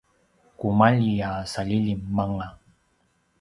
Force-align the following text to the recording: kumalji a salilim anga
kumalji 0.59 1.15
a 1.29 1.31
salilim 1.51 2.01
anga 2.23 2.47